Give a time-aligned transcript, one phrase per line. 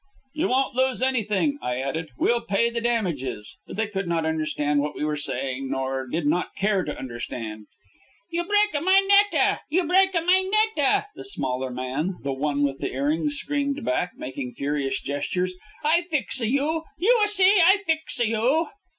[0.33, 2.09] "You won't lose anything!" I added.
[2.17, 6.25] "We'll pay the damages!" But they could not understand what we were saying, or did
[6.25, 7.67] not care to understand.
[8.31, 9.59] "You break a my net a!
[9.69, 13.85] You break a my net a!" the smaller man, the one with the earrings, screamed
[13.85, 15.53] back, making furious gestures.
[15.83, 16.81] "I fix a you!
[16.97, 18.69] You a see, I fix a you!"